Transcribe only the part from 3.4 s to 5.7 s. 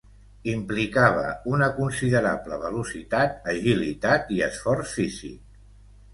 agilitat i esforç físic.